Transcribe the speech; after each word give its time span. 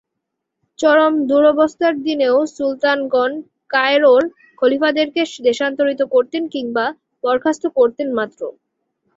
চরম 0.79 1.13
দুরবস্থার 1.29 1.93
দিনেও 2.03 2.37
সুলতানগণ 2.55 3.31
কায়রোর 3.73 4.23
খলীফাদেরকে 4.59 5.21
দেশান্তরিত 5.47 6.01
করতেন 6.13 6.43
কিংবা 6.53 6.85
বরখাস্ত 7.23 7.63
করতেন 7.77 8.07
মাত্র। 8.17 8.41